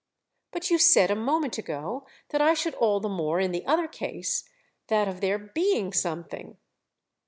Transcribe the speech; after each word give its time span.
"But 0.51 0.71
you 0.71 0.79
said 0.79 1.11
a 1.11 1.15
moment 1.15 1.59
ago 1.59 2.07
that 2.29 2.41
I 2.41 2.55
should 2.55 2.73
all 2.73 2.99
the 2.99 3.07
more 3.07 3.39
in 3.39 3.51
the 3.51 3.63
other 3.67 3.87
case—that 3.87 5.07
of 5.07 5.21
there 5.21 5.37
being 5.37 5.93
something!" 5.93 6.57